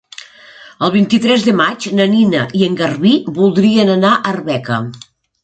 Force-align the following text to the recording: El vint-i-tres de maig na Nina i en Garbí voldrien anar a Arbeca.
El 0.85 0.91
vint-i-tres 0.95 1.45
de 1.47 1.53
maig 1.59 1.85
na 1.99 2.07
Nina 2.15 2.41
i 2.61 2.63
en 2.69 2.79
Garbí 2.81 3.13
voldrien 3.37 3.93
anar 3.99 4.13
a 4.17 4.21
Arbeca. 4.35 4.83